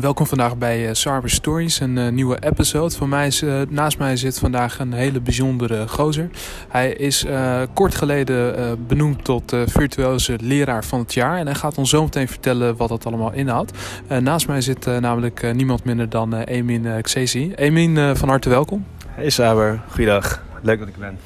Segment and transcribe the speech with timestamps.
[0.00, 2.96] Welkom vandaag bij uh, Cyber Stories, een uh, nieuwe episode.
[2.96, 6.30] Van mij is, uh, naast mij zit vandaag een hele bijzondere gozer.
[6.68, 7.26] Hij is
[7.74, 11.38] kort geleden benoemd tot virtuoze leraar van het jaar.
[11.38, 13.72] En hij gaat ons zo meteen vertellen wat dat allemaal inhoudt.
[14.20, 17.52] naast mij zit namelijk niemand minder dan Emin Xesi.
[17.54, 18.84] Emin, van harte welkom.
[19.06, 20.42] Hey Saber, goeiedag.
[20.62, 21.18] Leuk dat ik ben.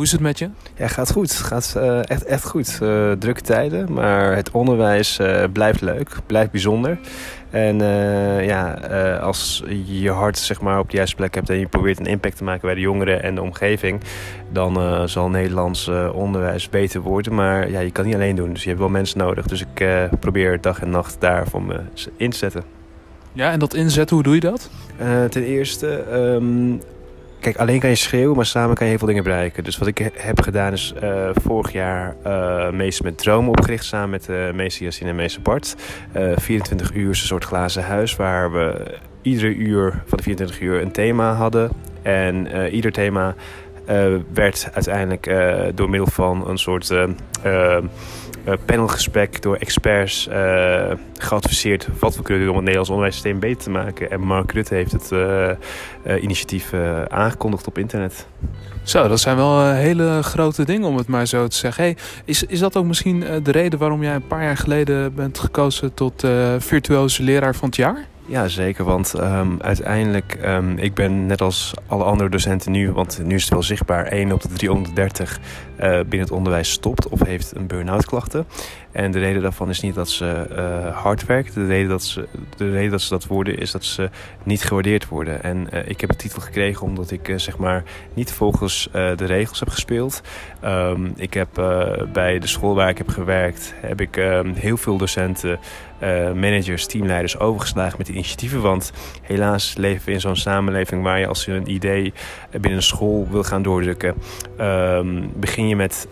[0.00, 0.48] Hoe is het met je?
[0.76, 1.30] Ja, gaat goed.
[1.30, 2.78] Het gaat echt, echt goed.
[3.18, 5.20] drukke tijden, maar het onderwijs
[5.52, 6.98] blijft leuk, blijft bijzonder.
[7.50, 7.76] En
[8.44, 8.72] ja,
[9.22, 12.06] als je je hart zeg maar, op de juiste plek hebt en je probeert een
[12.06, 14.00] impact te maken bij de jongeren en de omgeving,
[14.52, 17.34] dan zal Nederlands onderwijs beter worden.
[17.34, 19.46] Maar ja, je kan niet alleen doen, dus je hebt wel mensen nodig.
[19.46, 21.80] Dus ik probeer dag en nacht daar voor me
[22.16, 22.62] in te zetten.
[23.32, 24.70] Ja, en dat inzetten, hoe doe je dat?
[25.30, 26.80] ten eerste um,
[27.40, 29.64] Kijk, alleen kan je schreeuwen, maar samen kan je heel veel dingen bereiken.
[29.64, 33.84] Dus wat ik heb gedaan is uh, vorig jaar uh, Meester met Dromen opgericht...
[33.84, 35.76] samen met uh, meester Yassine en meester Bart.
[36.36, 38.16] 24 uur is een soort glazen huis...
[38.16, 41.70] waar we iedere uur van de 24 uur een thema hadden.
[42.02, 43.34] En ieder thema
[44.32, 45.24] werd uiteindelijk
[45.74, 46.94] door middel van een soort
[48.64, 53.70] panelgesprek door experts uh, geadviseerd wat we kunnen doen om het Nederlands onderwijssysteem beter te
[53.70, 54.10] maken.
[54.10, 56.72] En Mark Rutte heeft het uh, initiatief
[57.08, 58.26] aangekondigd op internet.
[58.82, 61.84] Zo, dat zijn wel hele grote dingen om het maar zo te zeggen.
[61.84, 65.38] Hey, is, is dat ook misschien de reden waarom jij een paar jaar geleden bent
[65.38, 66.26] gekozen tot
[66.58, 68.06] virtuoze leraar van het jaar?
[68.30, 68.84] Ja, zeker.
[68.84, 73.42] Want um, uiteindelijk, um, ik ben net als alle andere docenten nu, want nu is
[73.42, 75.44] het wel zichtbaar, 1 op de 330 uh,
[75.80, 78.46] binnen het onderwijs stopt of heeft een burn-out klachten.
[78.92, 81.54] En de reden daarvan is niet dat ze uh, hard werken.
[81.54, 84.10] De reden, dat ze, de reden dat ze dat worden is dat ze
[84.42, 85.42] niet gewaardeerd worden.
[85.42, 87.82] En uh, ik heb de titel gekregen omdat ik zeg maar
[88.14, 90.22] niet volgens de regels heb gespeeld.
[90.64, 91.48] Um, ik heb
[92.12, 95.58] bij de school waar ik heb gewerkt, heb ik um, heel veel docenten,
[96.34, 98.60] managers, teamleiders overgeslagen met initiatieven.
[98.60, 98.92] Want
[99.22, 102.12] helaas leven we in zo'n samenleving waar je als je een idee
[102.50, 104.14] binnen een school wil gaan doordrukken,
[104.60, 106.08] um, begin je met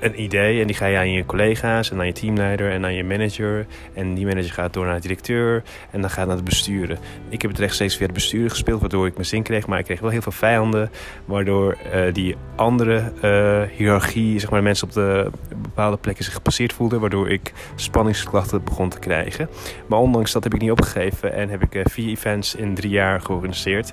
[0.00, 2.94] een idee en die ga je aan je collega's en aan je teamleider en aan
[2.94, 3.66] je manager.
[3.94, 6.98] En die manager gaat door naar de directeur en dan gaat naar het besturen.
[7.28, 9.66] Ik heb het rechtstreeks via het bestuur gespeeld, waardoor ik mijn zin kreeg.
[9.66, 10.90] Maar ik kreeg wel heel veel vijanden,
[11.24, 15.30] waardoor uh, die andere uh, hiërarchie, zeg maar, mensen op de
[15.62, 17.00] bepaalde plekken zich gepasseerd voelden.
[17.00, 19.48] Waardoor ik spanningsklachten begon te krijgen.
[19.86, 23.20] Maar ondanks dat heb ik niet opgegeven en heb ik vier events in drie jaar
[23.20, 23.92] georganiseerd.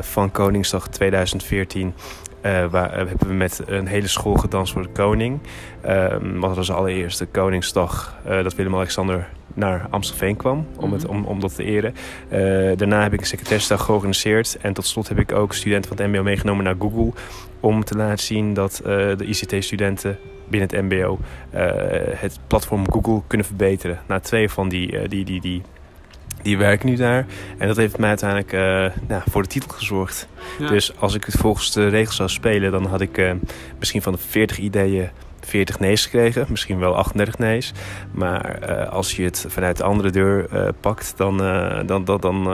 [0.00, 1.94] van Koningsdag 2014
[2.42, 5.38] uh, waar, uh, hebben we met een hele school gedanst voor de koning.
[5.86, 11.12] Uh, wat was de allereerste Koningsdag uh, dat Willem-Alexander naar Amstelveen kwam om, het, mhm.
[11.12, 11.94] om, om dat te eren.
[12.78, 14.58] daarna heb ik een secretaresdag georganiseerd.
[14.60, 17.12] En tot slot heb ik ook studenten van het mbo meegenomen naar Google...
[17.60, 21.18] om te laten zien dat de ICT-studenten binnen het mbo
[22.14, 23.98] het platform Google kunnen verbeteren.
[24.06, 25.62] Na twee van die, die, die, die
[26.42, 27.26] die werken nu daar.
[27.58, 28.60] En dat heeft mij uiteindelijk uh,
[29.08, 30.28] nou, voor de titel gezorgd.
[30.58, 33.32] Dus als ik het volgens de regels zou spelen, dan had ik uh,
[33.78, 35.08] misschien van de 40 ideeën
[35.40, 36.46] 40 nee's gekregen.
[36.48, 37.72] Misschien wel 38 nee's.
[38.12, 41.36] Maar uh, als je het vanuit de andere deur pakt, dan,
[41.86, 42.44] dan, dan, dan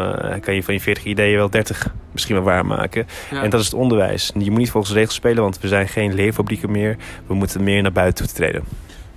[0.40, 3.06] kan je van je 40 ideeën wel 30 misschien wel waarmaken.
[3.30, 3.42] Ja.
[3.42, 4.32] En dat is het onderwijs.
[4.38, 6.96] Je moet niet volgens de regels spelen, want we zijn geen leerfabrieken meer.
[7.26, 8.64] We moeten meer naar buiten toe treden.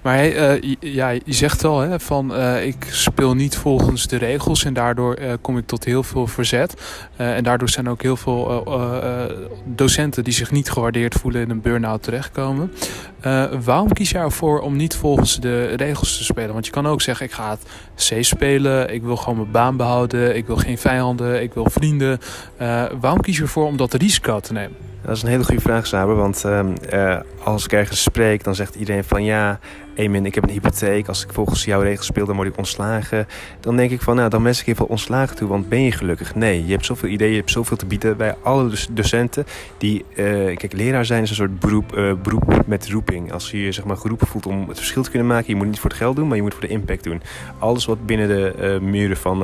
[0.02, 4.63] Maar uh, ja, je zegt al hè, van uh, ik speel niet volgens de regels
[4.63, 6.81] en daardoor uh, kom ik tot heel veel verzet.
[7.16, 8.63] en daardoor zijn ook heel veel
[9.66, 12.74] docenten die zich niet gewaardeerd voelen in een burn-out terechtkomen.
[13.63, 16.53] waarom kies jij ervoor om niet volgens de regels te spelen?
[16.53, 17.63] Want je kan ook zeggen ik ga het
[17.96, 22.19] C spelen, ik wil gewoon mijn baan behouden, ik wil geen vijanden, ik wil vrienden.
[23.00, 24.78] waarom kies je ervoor om dat risico te nemen?
[25.07, 26.16] Dat is een hele goede vraag, Saber.
[26.16, 26.45] Want
[26.94, 29.59] uh, als ik ergens spreek, dan zegt iedereen van ja,
[29.95, 31.07] Emin, ik heb een hypotheek.
[31.07, 33.28] Als ik volgens jouw regels speel, dan word ik ontslagen.
[33.59, 36.35] Dan denk ik van, nou, dan wens ik even ontslagen toe, want ben je gelukkig?
[36.35, 39.45] Nee, je hebt zoveel ideeën, je hebt zoveel te bieden bij alle docenten.
[39.78, 43.31] Die, uh, kijk, leraar zijn is een soort beroep, uh, beroep met roeping.
[43.31, 45.68] Als je je zeg maar, geroepen voelt om het verschil te kunnen maken, je moet
[45.68, 47.21] niet voor het geld doen, maar je moet voor de impact doen.
[47.59, 49.38] Alles wat binnen de muren van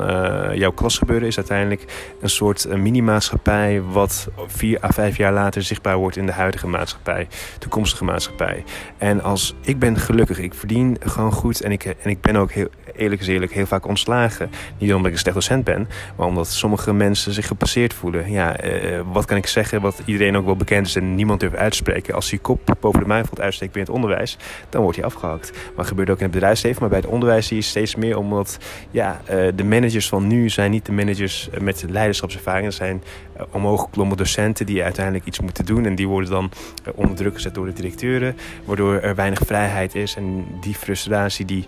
[0.55, 5.97] jouw klas gebeuren, is uiteindelijk een soort mini-maatschappij, wat vier à vijf jaar later zichtbaar
[5.97, 7.27] wordt in de huidige maatschappij,
[7.59, 8.63] toekomstige maatschappij.
[8.97, 12.51] En als ik ben gelukkig, ik verdien gewoon goed en ik, en ik ben ook
[12.51, 14.49] heel, eerlijk is eerlijk heel vaak ontslagen.
[14.77, 18.31] Niet omdat ik een slecht docent ben, maar omdat sommige mensen zich gepasseerd voelen.
[18.31, 21.55] Ja, uh, wat kan ik zeggen wat iedereen ook wel bekend is en niemand durft
[21.55, 22.13] uitspreken.
[22.13, 24.37] Als je kop boven de mijnveld uitsteekt binnen het onderwijs,
[24.69, 25.51] dan wordt hij afgehakt.
[25.75, 28.57] Maar gebeurt ook in het bedrijfsleven, maar bij het onderwijs zie je steeds meer omdat
[28.91, 32.65] ja, uh, de managers van nu zijn niet de managers met leiderschapservaring.
[32.65, 33.03] Dat zijn
[33.51, 35.85] omhoog geklommen docenten die uiteindelijk iets moeten doen.
[35.85, 36.51] En die worden dan
[36.95, 38.35] onder druk gezet door de directeuren.
[38.65, 40.15] Waardoor er weinig vrijheid is.
[40.15, 41.65] En die frustratie die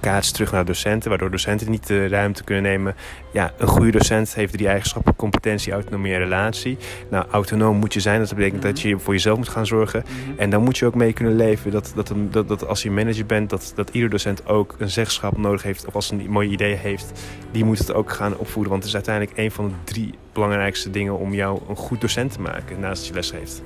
[0.00, 1.08] kaatst terug naar docenten.
[1.08, 2.94] Waardoor docenten niet de ruimte kunnen nemen.
[3.32, 5.16] Ja, een goede docent heeft drie eigenschappen.
[5.16, 6.76] Competentie, autonomie en relatie.
[7.10, 8.20] Nou, autonoom moet je zijn.
[8.20, 10.04] Dat betekent dat je voor jezelf moet gaan zorgen.
[10.06, 10.40] Mhm.
[10.40, 11.70] En dan moet je ook mee kunnen leven.
[11.70, 15.36] Dat, dat, dat, dat als je manager bent, dat, dat ieder docent ook een zeggenschap
[15.36, 15.86] nodig heeft.
[15.86, 17.12] Of als een mooie idee heeft,
[17.50, 18.70] die moet het ook gaan opvoeren.
[18.70, 22.32] Want het is uiteindelijk een van de drie belangrijkste dingen om jou een goed docent
[22.32, 23.62] te maken naast je les heeft.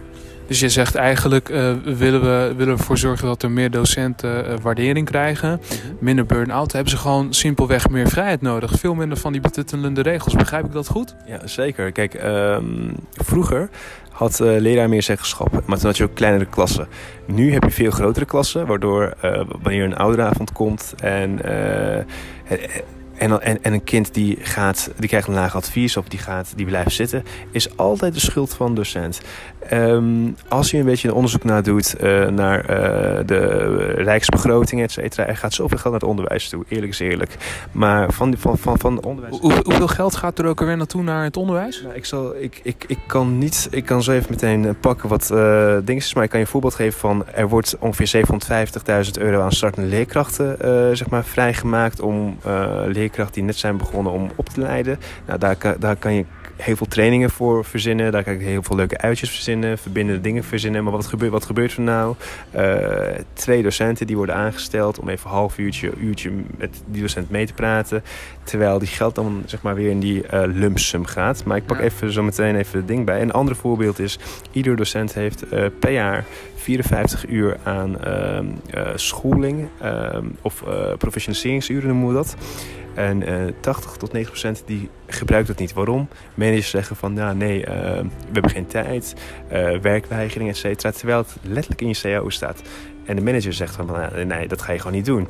[0.48, 4.50] Dus je zegt eigenlijk uh, willen, we, willen we ervoor zorgen dat er meer docenten
[4.50, 5.50] uh, waardering krijgen.
[5.50, 5.94] Mhm.
[5.98, 6.72] Minder burn-out.
[6.72, 8.72] Hebben ze gewoon simpelweg meer vrijheid nodig.
[8.78, 10.34] Veel minder van die betuttelende regels.
[10.34, 11.14] Begrijp ik dat goed?
[11.26, 11.92] Ja, zeker.
[11.92, 13.68] Kijk, um, vroeger
[14.10, 15.52] had uh, leraar meer zeggenschap.
[15.66, 16.88] Maar toen had je ook kleinere klassen.
[17.26, 18.66] Nu heb je veel grotere klassen.
[18.66, 19.14] Waardoor
[19.62, 21.40] wanneer een ouderavond komt en
[23.18, 26.52] en, en, en een kind die, gaat, die krijgt een laag advies of die, gaat,
[26.56, 29.20] die blijft zitten, is altijd de schuld van docent.
[29.72, 34.92] Um, als je een beetje een onderzoek naar doet uh, naar uh, de rijksbegroting, et
[34.92, 37.36] cetera, er gaat zoveel geld naar het onderwijs toe, eerlijk is eerlijk.
[37.72, 39.38] Maar van, van, van, van onderwijs.
[39.38, 41.82] Hoe, hoeveel geld gaat er ook alweer naartoe naar het onderwijs?
[41.82, 45.08] Nou, ik, zal, ik, ik, ik kan niet, ik kan zo even meteen eh, pakken
[45.08, 45.38] wat uh,
[46.14, 48.24] maar ik kan je een voorbeeld geven van er wordt ongeveer
[49.04, 50.56] 750.000 euro aan startende leerkrachten
[50.96, 52.38] zeg maar, vrijgemaakt om
[52.86, 54.98] leerkrachten leerkrachten die net zijn begonnen om op te leiden.
[55.26, 56.24] Nou, daar, daar kan je
[56.62, 58.12] heel veel trainingen voor verzinnen.
[58.12, 60.84] Daar kan ik heel veel leuke uitjes verzinnen, verbindende dingen verzinnen.
[60.84, 62.14] Maar wat gebeurt, wat gebeurt er nou?
[62.56, 62.62] Uh,
[63.32, 67.46] twee docenten die worden aangesteld om even een half uurtje, uurtje met die docent mee
[67.46, 68.02] te praten.
[68.42, 71.44] Terwijl die geld dan zeg maar weer in die uh, lump sum gaat.
[71.44, 73.22] Maar ik pak even zo meteen even het ding bij.
[73.22, 74.18] Een ander voorbeeld is,
[74.52, 76.24] ieder docent heeft uh, per jaar
[76.56, 80.64] 54 uur aan uh, scholing uh, of
[80.98, 82.36] professionaliseringsuren noemen we dat.
[82.98, 85.72] En 80 tot 90 procent die gebruikt dat niet.
[85.72, 86.08] Waarom?
[86.34, 89.14] Managers zeggen van, nou nee, we hebben geen tijd,
[89.82, 90.92] werkweigering, et cetera.
[90.92, 92.62] Terwijl het letterlijk in je CAO staat.
[93.04, 95.26] En de manager zegt van, nou, nee, dat ga je gewoon niet doen.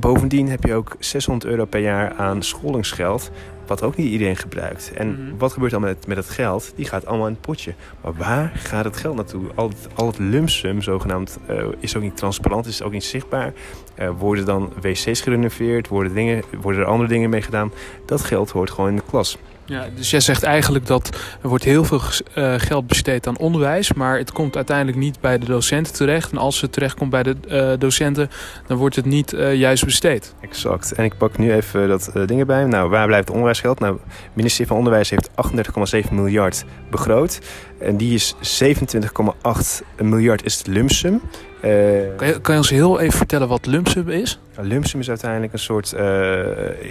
[0.00, 3.30] Bovendien heb je ook 600 euro per jaar aan scholingsgeld,
[3.66, 4.92] wat ook niet iedereen gebruikt.
[4.94, 5.36] En mhm.
[5.38, 6.72] wat gebeurt dan met, met het geld?
[6.76, 7.74] Die gaat allemaal in het potje.
[8.00, 9.42] Maar waar gaat het geld naartoe?
[9.54, 13.52] Al het, al het lumsum, zogenaamd, uh, is ook niet transparant, is ook niet zichtbaar.
[13.98, 15.88] Uh, worden dan wc's gerenoveerd?
[15.88, 17.72] Worden, dingen, worden er andere dingen mee gedaan?
[18.06, 19.38] Dat geld hoort gewoon in de klas.
[19.68, 21.08] Ja, dus jij zegt eigenlijk dat
[21.42, 22.00] er wordt heel veel
[22.34, 26.30] uh, geld besteed aan onderwijs, maar het komt uiteindelijk niet bij de docenten terecht.
[26.30, 28.30] En als het terechtkomt bij de uh, docenten,
[28.66, 30.34] dan wordt het niet uh, juist besteed.
[30.40, 30.92] Exact.
[30.92, 32.64] En ik pak nu even dat ding erbij.
[32.64, 33.78] Nou, waar blijft het onderwijsgeld?
[33.78, 35.30] Nou, het ministerie van Onderwijs heeft
[36.06, 37.40] 38,7 miljard begroot.
[37.78, 41.20] En die is 27,8 miljard is het lumsum.
[41.64, 41.70] Uh,
[42.16, 44.40] kan, je, kan je ons heel even vertellen wat lumsum is?
[44.60, 46.40] Lumsum is uiteindelijk een soort uh,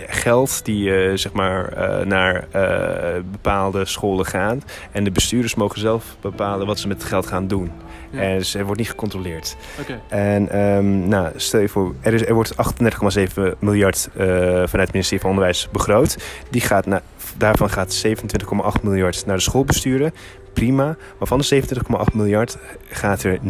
[0.07, 1.73] geld die uh, zeg maar,
[2.05, 2.47] naar
[3.31, 4.63] bepaalde scholen gaat.
[4.91, 7.71] En de bestuurders mogen zelf bepalen wat ze met het geld gaan doen.
[8.11, 8.21] Ja.
[8.21, 9.55] En dus er wordt niet gecontroleerd.
[9.79, 9.99] Okay.
[10.09, 15.21] En um, nou, stel je voor, er, is, er wordt 38,7 miljard vanuit het ministerie
[15.21, 16.17] van Onderwijs begroot.
[16.49, 17.01] Die gaat naar,
[17.37, 20.13] daarvan gaat 27,8 miljard naar de schoolbesturen
[20.57, 20.95] prima.
[21.17, 21.63] Maar van de
[22.09, 22.57] 27,8 miljard
[22.89, 23.43] gaat er 19,1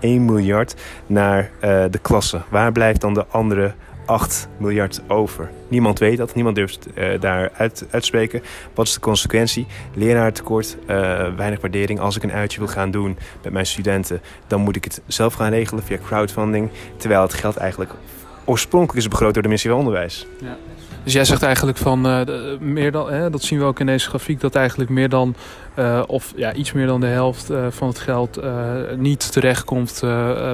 [0.00, 0.74] miljard
[1.06, 2.44] naar uh, de klassen.
[2.48, 3.74] Waar blijft dan de andere
[4.04, 5.50] 8 miljard over?
[5.68, 8.42] Niemand weet dat, niemand durft uh, daar uit, uitspreken.
[8.74, 9.66] Wat is de consequentie?
[9.94, 10.86] Leraartekort, uh,
[11.36, 12.00] weinig waardering.
[12.00, 15.34] Als ik een uitje wil gaan doen met mijn studenten, dan moet ik het zelf
[15.34, 16.70] gaan regelen via crowdfunding.
[16.96, 17.90] Terwijl het geld eigenlijk
[18.48, 20.26] oorspronkelijk is begroot door de missie van onderwijs.
[20.40, 20.56] Ja.
[21.04, 22.20] Dus jij zegt eigenlijk van uh,
[22.60, 25.34] meer dan, hè, dat zien we ook in deze grafiek, dat eigenlijk meer dan,
[25.78, 28.40] uh, of ja, iets meer dan de helft uh, van het geld
[28.96, 30.00] niet terechtkomt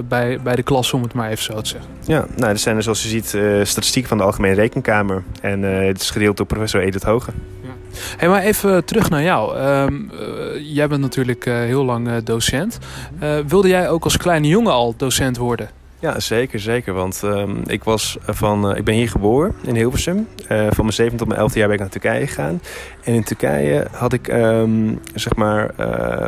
[0.08, 1.90] bij, bij de klas, om het maar even zo te zeggen.
[2.06, 3.26] Ja, nou, er zijn er zoals je ziet
[3.68, 5.22] statistieken van de Algemene Rekenkamer.
[5.40, 7.30] En het is gedeeld door professor Edith Hoge.
[7.62, 7.68] Ja.
[8.16, 9.58] Hey, maar even terug naar jou.
[9.58, 10.10] Um,
[10.58, 12.78] jij bent natuurlijk heel lang docent.
[13.46, 15.68] wilde jij ook als kleine jongen al docent worden?
[16.04, 16.94] Ja, zeker, zeker.
[16.94, 20.28] Want um, ik, was van, uh, ik ben hier geboren in Hilversum.
[20.50, 22.60] Uh, van mijn zevende tot mijn elfde jaar ben ik naar Turkije gegaan.
[23.04, 25.74] En in Turkije had ik, um, zeg maar,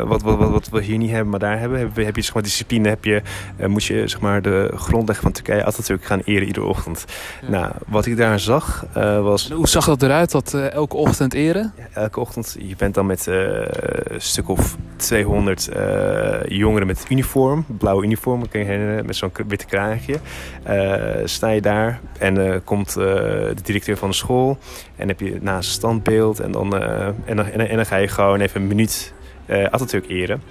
[0.07, 1.79] wat, wat, wat, wat, we hier niet hebben, maar daar hebben.
[1.79, 3.23] Heb, heb je, zeg maar, discipline, heb je,
[3.67, 7.05] moet je, zeg maar, de grondleg van Turkije altijd gaan eren iedere ochtend.
[7.43, 7.49] Ja.
[7.49, 8.87] Nou, wat ik daar zag
[9.23, 9.51] was...
[9.51, 11.73] En hoe zag dat eruit, dat elke ochtend eren?
[11.77, 15.69] Ja, elke ochtend, je bent dan met een stuk of 200
[16.49, 20.17] jongeren met uniform, blauwe uniform, kan je herinneren, met zo'n witte kraagje.
[20.69, 20.95] Uh,
[21.25, 24.59] sta je daar en uh, komt uh, de directeur van de school
[24.97, 26.79] en heb je naast een standbeeld en dan,
[27.25, 29.15] en, dan, en, dan ga je gewoon even een minuut
[29.71, 30.43] Atatürk eren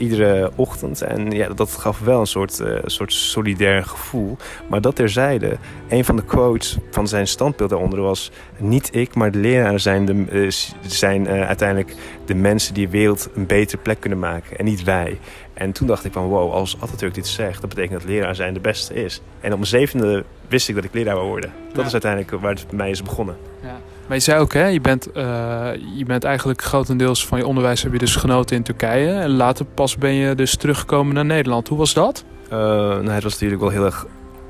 [0.00, 1.02] iedere ochtend.
[1.02, 4.36] En ja, dat gaf wel een soort, soort solidair gevoel.
[4.68, 5.56] Maar dat terzijde,
[5.88, 8.30] een van de quotes van zijn standbeeld daaronder was...
[8.56, 10.46] niet ik, maar de leraren zijn, de,
[10.86, 11.94] zijn uiteindelijk
[12.26, 14.58] de mensen die de wereld een betere plek kunnen maken.
[14.58, 15.18] En niet wij.
[15.60, 17.60] En toen dacht ik van wow, als Atatürk dit zegt...
[17.60, 19.20] dat betekent dat leraar zijn de beste is.
[19.40, 21.52] En op mijn zevende wist ik dat ik leraar wou worden.
[21.68, 21.84] Dat ja.
[21.84, 23.36] is uiteindelijk waar het bij mij is begonnen.
[23.62, 23.78] Ja.
[24.06, 27.82] Maar je zei ook, hè, je, bent, uh, je bent eigenlijk grotendeels van je onderwijs
[27.82, 29.12] heb je dus genoten in Turkije.
[29.12, 31.68] En later pas ben je dus teruggekomen naar Nederland.
[31.68, 32.24] Hoe was dat?
[32.44, 34.06] Uh, nou, het was natuurlijk wel heel erg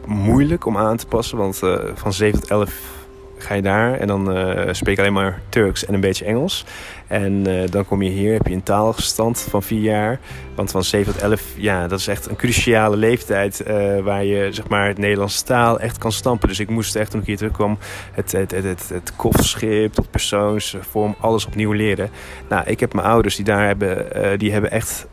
[0.07, 1.38] moeilijk om aan te passen.
[1.38, 3.00] Want uh, van 7 tot 11
[3.42, 6.64] ga je daar en dan uh, spreek je alleen maar Turks en een beetje Engels.
[7.06, 10.20] En uh, dan kom je hier, heb je een taalstand van vier jaar.
[10.54, 14.49] Want van 7 tot 11, ja, dat is echt een cruciale leeftijd uh, waar je
[14.52, 16.49] zeg maar, het Nederlandse taal echt kan stampen.
[16.49, 17.78] Dus ik moest echt toen ik hier terugkwam
[18.12, 22.11] het, het, het, het, het tot persoonsvorm, alles opnieuw leren.
[22.49, 25.06] Nou, ik heb mijn ouders die daar hebben, die hebben echt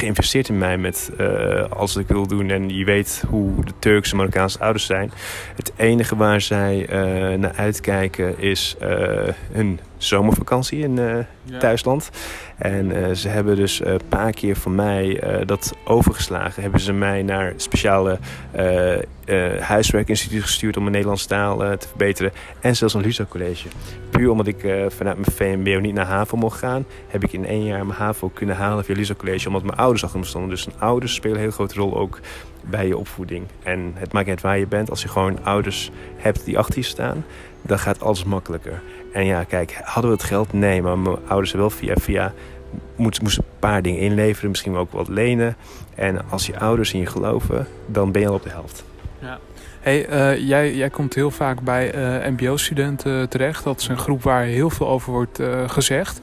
[0.00, 2.50] geïnvesteerd in mij met uh, als ik wil doen.
[2.50, 5.12] En je weet hoe de Turkse Marokkaanse ouders zijn.
[5.56, 8.88] Het enige waar zij uh, naar uitkijken is uh,
[9.52, 10.96] hun zomervakantie in
[11.44, 11.58] ja.
[11.58, 12.10] thuisland.
[12.56, 16.62] En ze hebben dus een paar keer van mij dat overgeslagen.
[16.62, 18.18] Hebben ze mij naar speciale
[19.60, 22.32] huiswerkinstituten gestuurd om mijn Nederlandse taal te verbeteren.
[22.60, 23.68] En zelfs een LUSA college.
[24.28, 27.86] Omdat ik vanuit mijn VMBO niet naar HAVO mocht gaan, heb ik in één jaar
[27.86, 29.46] mijn HAVO kunnen halen via LUSA college.
[29.46, 30.50] Omdat mijn ouders achter me stonden.
[30.50, 32.20] Dus ouders spelen een heel grote rol ook
[32.60, 33.46] bij je opvoeding.
[33.62, 34.90] En het maakt niet waar je bent.
[34.90, 37.24] Als je gewoon ouders hebt die achter je staan,
[37.62, 38.82] dan gaat alles makkelijker.
[39.12, 40.52] En ja, kijk, hadden we het geld?
[40.52, 42.32] Nee, maar mijn ouders wel via via
[42.96, 44.50] moesten moest een paar dingen inleveren.
[44.50, 45.56] Misschien ook wat lenen.
[45.94, 48.84] En als je ouders in je geloven, dan ben je al op de helft.
[49.20, 49.38] Ja.
[49.80, 53.64] Hey, uh, jij, jij komt heel vaak bij uh, MBO-studenten terecht.
[53.64, 56.20] Dat is een groep waar heel veel over wordt uh, gezegd.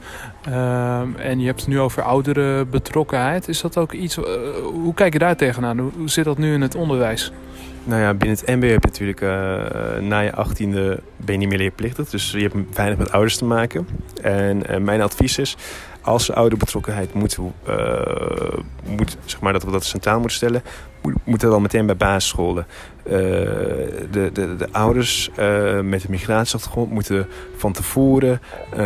[1.16, 3.48] en je hebt het nu over oudere betrokkenheid.
[3.48, 4.16] Is dat ook iets...
[4.72, 5.78] hoe kijk je daar tegenaan?
[5.78, 7.32] Hoe, hoe zit dat nu in het onderwijs?
[7.84, 9.20] Nou ja, binnen het MBO heb je natuurlijk
[10.00, 12.08] na je achttiende ben je niet meer leerplichtig.
[12.08, 13.88] Dus je hebt weinig met ouders te maken.
[14.22, 15.56] En mijn advies is,
[16.08, 17.76] als ze ouderbetrokkenheid moeten, uh,
[18.96, 20.62] moet, zeg maar dat we dat centraal moeten stellen,
[21.02, 22.66] moet, moet dat dan meteen bij basisscholen.
[23.04, 28.40] Uh, de, de, de ouders uh, met een migratieachtergrond moeten van tevoren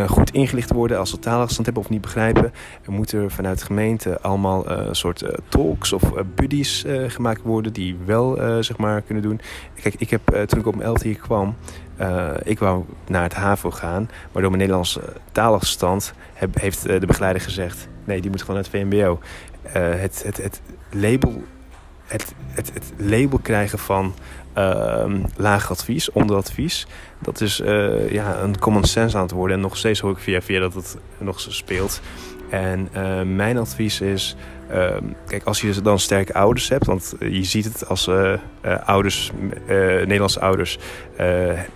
[0.07, 2.53] goed ingelicht worden als ze taalafstand hebben of niet begrijpen.
[2.85, 6.01] Er moeten vanuit de gemeente allemaal soort talks of
[6.35, 9.41] buddies gemaakt worden die wel zeg maar kunnen doen.
[9.81, 11.55] Kijk, ik heb toen ik op mijn elfde hier kwam,
[11.99, 17.05] uh, ik wou naar het HAVO gaan, maar door mijn Nederlandse taalachterstand heb, heeft de
[17.05, 19.19] begeleider gezegd: nee, die moet gewoon naar het VMBO.
[19.67, 21.43] Het, het, het, label,
[22.05, 24.13] het, het, het label krijgen van
[24.57, 26.87] uh, laag advies, onderadvies,
[27.19, 27.57] dat is
[28.09, 29.55] ja, een common sense aan het worden.
[29.55, 32.01] En nog steeds hoor ik via via dat het nog speelt.
[32.49, 32.89] En
[33.35, 34.35] mijn advies is
[34.73, 34.95] Uh,
[35.27, 38.33] kijk, als je dan sterke ouders hebt, want je ziet het als uh,
[38.65, 39.31] uh, ouders,
[39.67, 40.77] Nederlandse ouders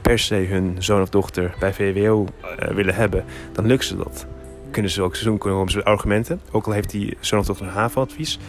[0.01, 2.25] per se hun zoon of dochter bij VWO
[2.57, 4.25] willen hebben, dan lukt ze dat.
[4.71, 6.41] Kunnen ze ook seizoen komen met argumenten.
[6.51, 8.39] Ook al heeft die zoon of dochter een HAVO-advies,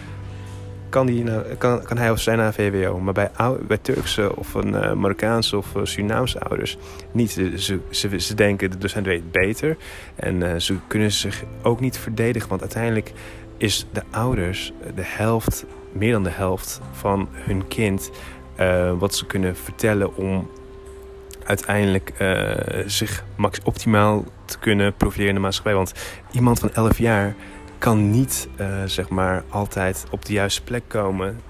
[0.89, 1.25] kan, die,
[1.59, 2.99] kan, kan hij of zij naar VWO.
[2.99, 3.31] Maar bij,
[3.67, 6.79] bij Turkse of een Marokkaanse of Surinaamse ouders
[7.13, 7.31] niet.
[7.31, 9.77] Ze, ze, ze denken de docent weet beter.
[10.15, 13.13] En ze kunnen zich ook niet verdedigen, want uiteindelijk
[13.59, 18.11] is de ouders de helft, meer dan de helft van hun kind,
[18.61, 20.51] uh, wat ze kunnen vertellen om
[21.45, 22.53] uiteindelijk uh,
[22.87, 25.75] zich max optimaal te kunnen profileren in de maatschappij.
[25.75, 25.93] Want
[26.31, 27.35] iemand van 11 jaar
[27.79, 31.41] kan niet uh, zeg maar altijd op de juiste plek komen.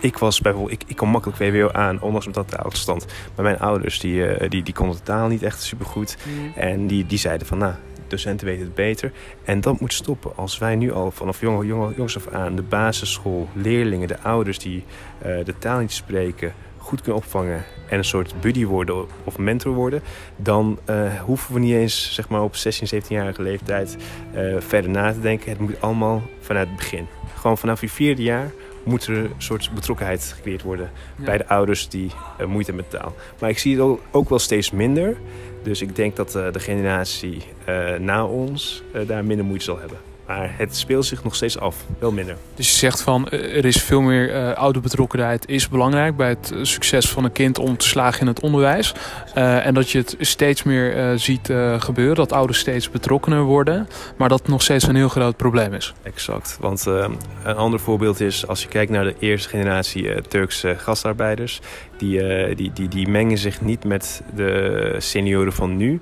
[0.00, 3.06] ik was bijvoorbeeld, ik, ik kon makkelijk VWO aan, ondanks dat taalstand.
[3.34, 6.16] Maar mijn ouders, die, die, die konden de taal niet echt supergoed.
[6.24, 6.52] Mm.
[6.54, 7.74] En die, die zeiden van, nou,
[8.12, 9.12] docenten weten het beter.
[9.44, 10.36] En dat moet stoppen.
[10.36, 14.58] Als wij nu al vanaf jonge, jonge, jongens af aan de basisschool, leerlingen, de ouders
[14.58, 14.84] die
[15.26, 19.74] uh, de taal niet spreken, goed kunnen opvangen en een soort buddy worden of mentor
[19.74, 20.02] worden,
[20.36, 23.96] dan uh, hoeven we niet eens zeg maar, op 16, 17-jarige leeftijd
[24.34, 25.50] uh, verder na te denken.
[25.50, 27.06] Het moet allemaal vanuit het begin.
[27.34, 28.50] Gewoon vanaf je vierde jaar
[28.84, 31.24] moet er een soort betrokkenheid gecreëerd worden ja.
[31.24, 33.14] bij de ouders die uh, moeite hebben met taal.
[33.40, 35.16] Maar ik zie het ook wel steeds minder.
[35.62, 40.11] Dus ik denk dat uh, de generatie uh, na ons daar minder moeite zal hebben.
[40.36, 42.36] Maar het speelt zich nog steeds af, wel minder.
[42.54, 47.08] Dus je zegt van er is veel meer uh, ouderbetrokkenheid is belangrijk bij het succes
[47.08, 48.94] van een kind om te slagen in het onderwijs.
[49.34, 53.88] Uh, en dat je het steeds meer uh, ziet gebeuren, dat ouders steeds betrokkener worden,
[54.16, 55.94] maar dat het nog steeds een heel groot probleem is.
[56.02, 61.60] Exact, want een ander voorbeeld is als je kijkt naar de eerste generatie Turkse gastarbeiders,
[61.96, 66.00] die, die, die, die mengen zich niet met de senioren van nu.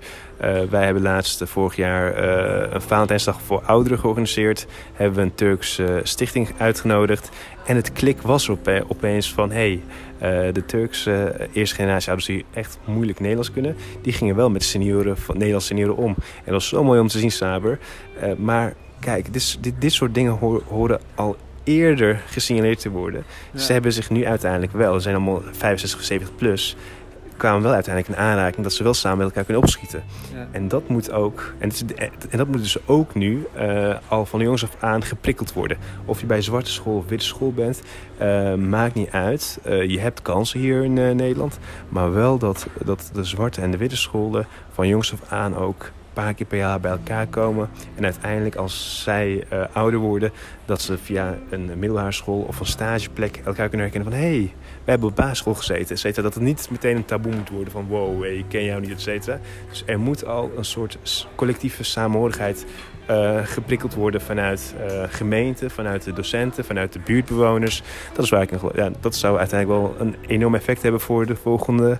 [0.70, 2.16] Wij hebben laatst vorig jaar
[2.74, 4.66] een Valentijnsdag voor ouderen georganiseerd.
[4.92, 7.30] Hebben we een Turkse stichting uitgenodigd.
[7.66, 8.50] En het klik was
[8.88, 9.50] opeens van...
[9.50, 9.82] Hey,
[10.52, 13.76] de Turkse eerste generatie ouders die echt moeilijk Nederlands kunnen...
[14.02, 16.14] die gingen wel met senioren van Nederlandse senioren om.
[16.16, 17.78] En dat was zo mooi om te zien, Saber.
[18.36, 23.24] maar kijk, dit, dit, dit soort dingen horen al eerder gesignaleerd te worden.
[23.54, 26.76] Ze hebben zich nu uiteindelijk wel, ze zijn allemaal 65, 70 plus,
[27.40, 30.02] kwamen wel uiteindelijk in aanraking dat ze wel samen met elkaar kunnen opschieten.
[30.34, 30.48] Ja.
[30.50, 31.70] En dat moet ook, en,
[32.30, 35.78] en, dat moet dus ook nu uh, al van de jongens af aan geprikkeld worden.
[36.04, 37.82] Of je bij zwarte school of witte school bent,
[38.22, 39.58] uh, maakt niet uit.
[39.66, 43.76] Uh, je hebt kansen hier in Nederland, maar wel dat, dat de zwarte en de
[43.76, 47.68] witte scholen van jongens af aan ook paar keer per jaar bij elkaar komen.
[47.94, 50.32] En uiteindelijk als zij uh, ouder worden,
[50.64, 54.54] dat ze via een middelbare school of een stageplek elkaar kunnen herkennen van hé, hey,
[54.90, 56.22] we hebben op basisschool gezeten, et cetera.
[56.22, 59.00] Dat het niet meteen een taboe moet worden van wow, ik ken jou niet, et
[59.00, 59.40] cetera.
[59.68, 60.98] Dus er moet al een soort
[61.34, 62.66] collectieve samenhorigheid
[63.10, 67.82] uh, geprikkeld worden vanuit uh, gemeenten, vanuit de docenten, vanuit de buurtbewoners.
[68.14, 71.36] Dat is waar ik ja, dat zou uiteindelijk wel een enorm effect hebben voor de
[71.36, 71.98] volgende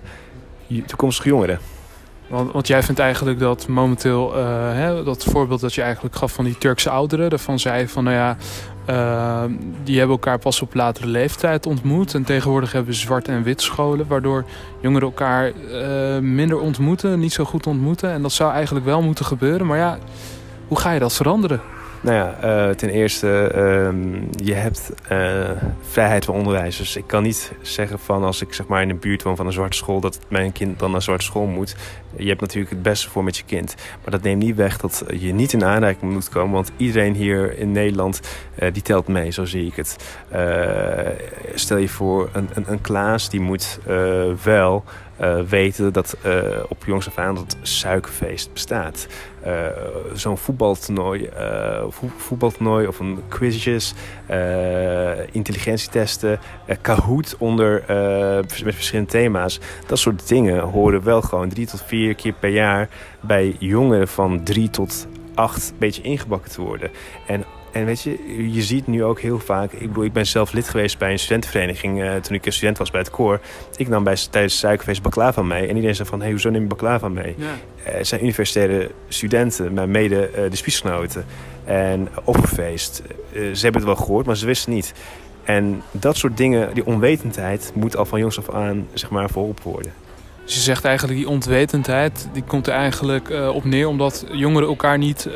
[0.85, 1.59] toekomstige jongeren.
[2.27, 4.43] Want, want, jij vindt eigenlijk dat momenteel, uh,
[4.73, 8.15] hè, dat voorbeeld dat je eigenlijk gaf van die Turkse ouderen, daarvan zei van nou
[8.15, 8.37] ja,
[8.91, 9.43] uh,
[9.83, 12.13] die hebben elkaar pas op latere leeftijd ontmoet.
[12.13, 14.45] En tegenwoordig hebben we zwarte en wit scholen, waardoor
[14.81, 18.11] jongeren elkaar uh, minder ontmoeten, niet zo goed ontmoeten.
[18.11, 19.67] En dat zou eigenlijk wel moeten gebeuren.
[19.67, 19.97] Maar ja,
[20.67, 21.61] hoe ga je dat veranderen?
[22.03, 25.49] Nou ja, uh, ten eerste, uh, je hebt uh,
[25.81, 26.77] vrijheid van onderwijs.
[26.77, 29.45] Dus ik kan niet zeggen van als ik zeg maar in de buurt woon van
[29.45, 29.99] een zwarte school...
[29.99, 31.75] dat mijn kind dan naar zwarte school moet.
[32.15, 33.75] Je hebt natuurlijk het beste voor met je kind.
[34.01, 36.53] Maar dat neemt niet weg dat je niet in aanraking moet komen.
[36.53, 38.21] Want iedereen hier in Nederland,
[38.59, 39.95] uh, die telt mee, zo zie ik het.
[41.53, 43.79] stel je voor, een, een, een Klaas die moet
[44.43, 44.83] wel...
[45.21, 46.33] Uh, weten dat uh,
[46.67, 49.07] op jongs af aan dat suikerfeest bestaat.
[49.47, 49.65] Uh,
[50.13, 51.29] Zo'n voetbaltoernooi,
[52.17, 53.93] voetbaltoernooi of een quizjes,
[55.31, 56.39] intelligentietesten,
[56.81, 57.83] Kahoot onder,
[58.63, 59.59] met verschillende thema's.
[59.87, 64.43] Dat soort dingen horen wel gewoon drie tot vier keer per jaar bij jongeren van
[64.43, 66.91] drie tot acht beetje ingebakken te worden.
[67.27, 69.71] En en weet je, je ziet nu ook heel vaak...
[69.71, 72.01] Ik bedoel, ik ben zelf lid geweest bij een studentenvereniging...
[72.01, 73.39] Uh, toen ik een student was bij het koor.
[73.75, 75.67] Ik nam bij, tijdens het suikerfeest baklava mee.
[75.67, 77.35] En iedereen zei van, hey, hoezo neem je baklava mee?
[77.37, 77.45] Ja.
[77.45, 81.25] Uh, het zijn universitaire studenten, maar mede uh, de spiesgenoten.
[81.65, 83.01] En offerfeest.
[83.33, 84.93] ze hebben het wel gehoord, maar ze wisten niet.
[85.43, 87.71] En dat soort dingen, die onwetendheid...
[87.75, 89.93] moet al van jongs af aan, zeg maar, voorop worden.
[90.45, 94.67] Dus je zegt eigenlijk die onwetendheid, die komt er eigenlijk uh, op neer omdat jongeren
[94.67, 95.33] elkaar niet uh,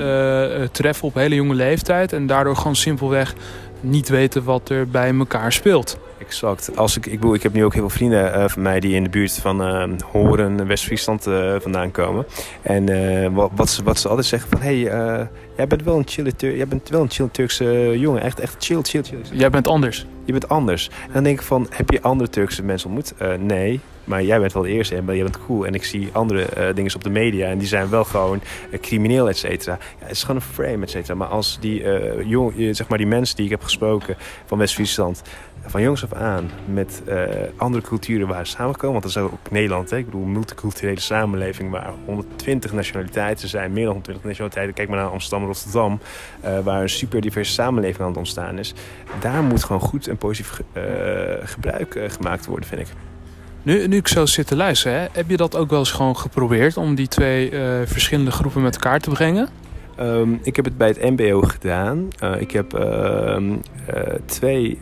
[0.71, 2.13] treffen op hele jonge leeftijd.
[2.13, 3.33] En daardoor gewoon simpelweg
[3.79, 5.97] niet weten wat er bij elkaar speelt.
[6.17, 6.77] Exact.
[6.77, 8.95] Als ik, ik, bedoel, ik heb nu ook heel veel vrienden uh, van mij die
[8.95, 12.25] in de buurt van uh, Horen, West-Friesland uh, vandaan komen.
[12.61, 14.61] En wat, wat, ze, wat ze altijd zeggen van...
[14.61, 18.21] Hé, hey, jij bent wel een chille, jij bent wel een chill Turkse jongen.
[18.21, 19.19] Echt, echt chill, chill, chill.
[19.31, 20.05] Jij bent anders.
[20.25, 20.89] Je bent anders.
[21.07, 23.39] En dan denk ik van, heb je andere Turkse mensen ontmoet?
[23.39, 23.81] nee.
[24.05, 25.65] Maar jij bent wel de eerste en jij bent cool.
[25.65, 28.41] En ik zie andere uh, dingen op de media en die zijn wel gewoon
[28.71, 29.77] uh, crimineel, et cetera.
[29.99, 31.15] Ja, het is gewoon een frame, et cetera.
[31.15, 34.15] Maar als die, uh, jong, zeg maar die mensen die ik heb gesproken
[34.45, 35.21] van West-Friesland
[35.67, 37.01] van jongs af aan met
[37.55, 39.01] andere culturen waren samengekomen.
[39.01, 39.89] Want dat is ook Nederland.
[39.89, 39.97] Hè?
[39.97, 43.73] Ik bedoel, multiculturele samenleving waar 120 nationaliteiten zijn.
[43.73, 44.75] Meer dan 120 nationaliteiten.
[44.75, 45.99] Kijk maar naar Amsterdam Rotterdam.
[46.63, 48.73] Waar een super diverse samenleving aan het ontstaan is.
[49.19, 50.61] Daar moet gewoon goed en positief
[51.43, 52.87] gebruik gemaakt worden, vind ik.
[53.65, 56.77] Nu, nu ik zo zit te luisteren, heb je dat ook wel eens gewoon geprobeerd
[56.77, 57.51] om die twee
[57.85, 59.49] verschillende groepen met elkaar te brengen?
[59.99, 62.07] Um, ik heb het bij het MBO gedaan.
[62.23, 64.79] Uh, ik heb uh, uh, twee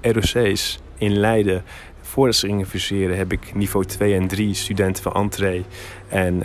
[0.00, 1.62] ROC's in Leiden.
[2.00, 5.64] Voordat ze gingen fuseren heb ik niveau 2 en 3 studenten van entree
[6.08, 6.42] en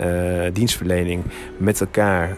[0.52, 1.24] dienstverlening
[1.56, 2.36] met elkaar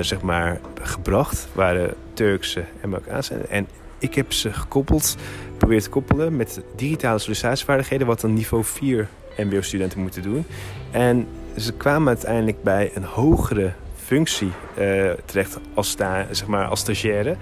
[0.00, 1.48] zeg maar gebracht.
[1.52, 3.34] Waren Turkse en Marokkaanse.
[3.34, 3.68] En
[3.98, 5.16] ik heb ze gekoppeld,
[5.56, 10.44] probeerd te koppelen met digitale sollicitatievaardigheden, wat een niveau 4 MBO-studenten moeten doen.
[10.90, 11.26] En
[11.56, 17.36] ze kwamen uiteindelijk bij een hogere functie uh, terecht als, sta, zeg maar, als stagiaire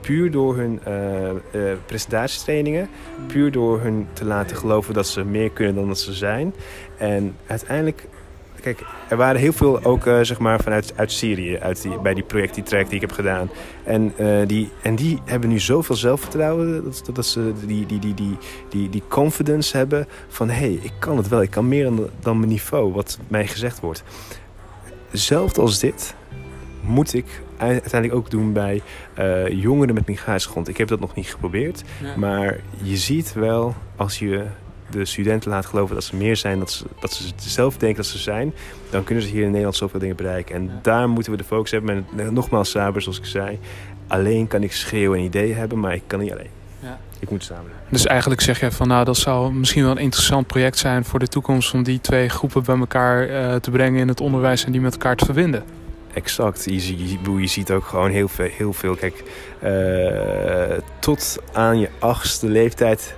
[0.00, 2.88] puur door hun uh, presentatietrainingen,
[3.26, 6.54] puur door hun te laten geloven dat ze meer kunnen dan dat ze zijn.
[6.96, 8.06] En uiteindelijk,
[8.60, 12.14] kijk, er waren heel veel ook uh, zeg maar vanuit uit Syrië, uit die, bij
[12.14, 13.50] die project, die track die ik heb gedaan.
[13.84, 14.12] En,
[14.46, 18.36] die, en die hebben nu zoveel zelfvertrouwen, dat, dat ze die, die, die, die,
[18.68, 22.08] die, die confidence hebben van hé, hey, ik kan het wel, ik kan meer dan,
[22.20, 24.02] dan mijn niveau, wat mij gezegd wordt.
[25.10, 26.14] Zelfs als dit
[26.80, 28.82] moet ik uiteindelijk ook doen bij
[29.18, 30.68] uh, jongeren met migratiegrond.
[30.68, 31.82] Ik heb dat nog niet geprobeerd.
[32.16, 34.44] Maar je ziet wel, als je
[34.90, 38.06] de studenten laat geloven dat ze meer zijn, dat ze, dat ze zelf denken dat
[38.06, 38.54] ze zijn,
[38.90, 40.54] dan kunnen ze hier in Nederland zoveel dingen bereiken.
[40.54, 42.06] En daar moeten we de focus hebben.
[42.16, 43.58] En nogmaals, Saber, zoals ik zei,
[44.06, 46.50] alleen kan ik schreeuwen en ideeën hebben, maar ik kan niet alleen.
[46.82, 46.98] Ja.
[47.18, 47.70] Ik moet samen.
[47.88, 51.18] Dus eigenlijk zeg je van nou dat zou misschien wel een interessant project zijn voor
[51.18, 54.72] de toekomst om die twee groepen bij elkaar uh, te brengen in het onderwijs en
[54.72, 55.64] die met elkaar te verbinden.
[56.12, 56.64] Exact.
[56.64, 58.48] Je, je, je ziet ook gewoon heel veel.
[58.56, 58.94] Heel veel.
[58.94, 59.22] Kijk,
[59.64, 63.14] uh, tot aan je achtste leeftijd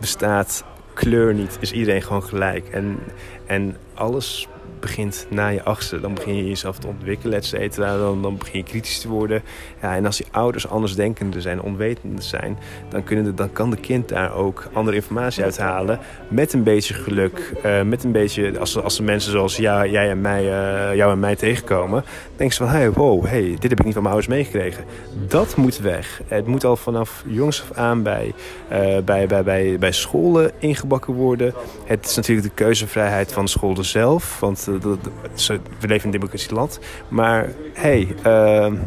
[0.00, 1.56] bestaat kleur niet.
[1.60, 2.68] Is iedereen gewoon gelijk.
[2.68, 2.98] En,
[3.46, 4.48] en alles
[4.82, 6.00] begint na je achtste.
[6.00, 7.96] Dan begin je jezelf te ontwikkelen, et cetera.
[7.96, 9.42] Dan, dan begin je kritisch te worden.
[9.82, 12.58] Ja, en als die ouders andersdenkende zijn, onwetende zijn...
[12.88, 15.98] Dan, kunnen de, dan kan de kind daar ook andere informatie uithalen.
[16.28, 17.52] Met een beetje geluk.
[17.64, 21.12] Uh, met een beetje, als, als de mensen zoals ja, jij en mij, uh, jou
[21.12, 22.04] en mij tegenkomen...
[22.36, 24.84] denken ze van, hey, wow, hey, dit heb ik niet van mijn ouders meegekregen.
[25.28, 26.20] Dat moet weg.
[26.26, 28.32] Het moet al vanaf jongs af aan bij,
[28.72, 31.54] uh, bij, bij, bij, bij scholen ingebakken worden.
[31.84, 34.40] Het is natuurlijk de keuzevrijheid van de scholen zelf.
[34.40, 35.48] Want we
[35.80, 36.78] leven in een democratieland.
[37.08, 38.78] Maar hey, uh,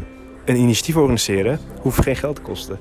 [0.44, 2.78] een initiatief organiseren hoeft geen geld te kosten.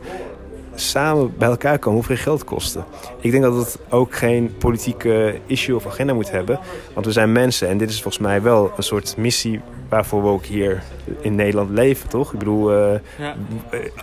[0.76, 2.86] Samen bij elkaar komen hoeft geen geld te kosten.
[3.20, 6.60] Ik denk dat het ook geen politieke issue of agenda moet hebben.
[6.94, 10.28] Want we zijn mensen en dit is volgens mij wel een soort missie waarvoor we
[10.28, 10.84] ook hier
[11.22, 12.34] in Nederland leven, toch?
[12.34, 13.36] Ik bedoel, uh, ja.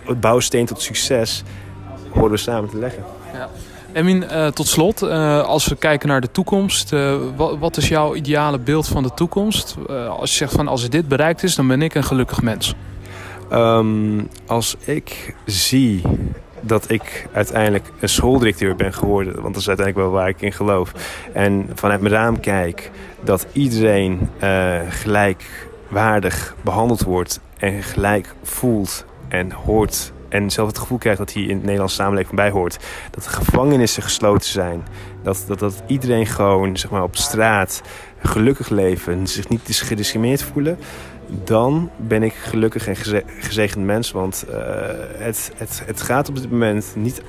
[0.03, 1.43] het bouwsteen tot succes
[2.09, 3.03] horen we samen te leggen.
[3.33, 3.49] Ja.
[3.93, 7.15] Emin, uh, tot slot, uh, als we kijken naar de toekomst, uh,
[7.59, 9.75] wat, is jouw ideale beeld van de toekomst?
[10.09, 12.75] als je zegt van als dit bereikt is, dan ben ik een gelukkig mens.
[13.51, 16.01] Um, als ik zie
[16.61, 20.53] dat ik uiteindelijk een schooldirecteur ben geworden, want dat is uiteindelijk wel waar ik in
[20.53, 20.91] geloof,
[21.33, 22.91] en vanuit mijn raam kijk
[23.23, 24.29] dat iedereen
[24.89, 31.41] gelijkwaardig behandeld wordt en gelijk voelt en hoort en zelf het gevoel krijgt dat hij
[31.41, 32.77] in de Nederlandse samenleving bij hoort.
[33.11, 34.83] Dat de gevangenissen gesloten zijn.
[35.23, 37.81] Dat, dat, dat iedereen gewoon zeg maar, op straat
[38.17, 40.77] gelukkig leven en zich niet gediscrimineerd voelen.
[41.43, 42.95] Dan ben ik gelukkig en
[43.39, 44.11] gezegend mens.
[44.11, 44.55] Want uh,
[45.17, 47.21] het, het, het gaat op dit moment niet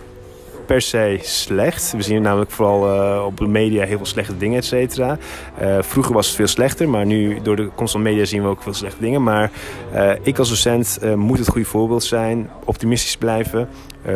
[0.66, 1.92] per se slecht.
[1.96, 5.18] We zien namelijk vooral uh, op de media heel veel slechte dingen, et cetera.
[5.62, 8.48] Uh, vroeger was het veel slechter, maar nu door de komst van media zien we
[8.48, 9.22] ook veel slechte dingen.
[9.22, 9.50] Maar
[9.94, 13.68] uh, ik als docent moet het goede voorbeeld zijn, optimistisch blijven,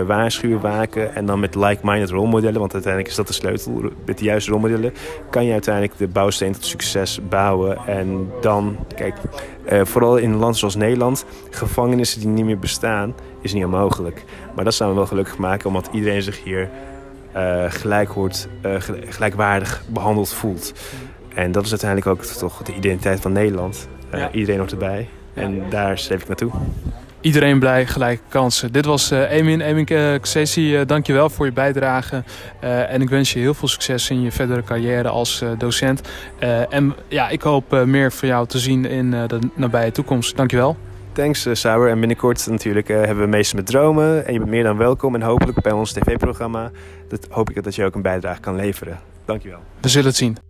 [0.06, 3.82] waarschuwen, waken en dan met like-minded rolmodellen, want uiteindelijk is dat de sleutel.
[4.06, 4.92] Met de juiste rolmodellen
[5.30, 7.78] kan je uiteindelijk de bouwsteen tot succes bouwen.
[7.86, 9.14] En dan, kijk,
[9.82, 14.24] vooral in een land zoals Nederland, gevangenissen die niet meer bestaan, is niet onmogelijk.
[14.54, 16.68] Maar dat zouden we wel gelukkig maken, omdat iedereen zich hier
[17.36, 18.48] uh, gelijk wordt,
[19.08, 20.72] gelijkwaardig behandeld voelt.
[21.34, 23.88] En dat is uiteindelijk ook toch de identiteit van Nederland.
[24.12, 24.32] Ja.
[24.32, 25.08] Iedereen hoort erbij.
[25.34, 26.50] En daar streef ik naartoe.
[27.20, 28.72] Iedereen blij, gelijke kansen.
[28.72, 29.60] Dit was uh, Emin.
[29.60, 32.22] Emin uh, Xesi, uh, dankjewel voor je bijdrage.
[32.60, 36.00] en ik wens je heel veel succes in je verdere carrière als docent.
[36.68, 40.36] en ja, ik hoop meer van jou te zien in de nabije toekomst.
[40.36, 40.76] Dankjewel.
[41.12, 41.90] Thanks, uh, Sauer.
[41.90, 44.26] En binnenkort natuurlijk hebben we Meester met Dromen.
[44.26, 45.14] En je bent meer dan welkom.
[45.14, 46.70] En hopelijk bij ons tv-programma
[47.08, 48.98] dat hoop ik dat je ook een bijdrage kan leveren.
[49.24, 49.60] Dankjewel.
[49.80, 50.47] We zullen het zien.